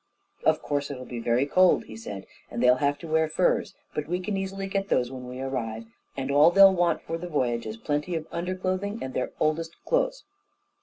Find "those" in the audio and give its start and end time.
4.89-5.11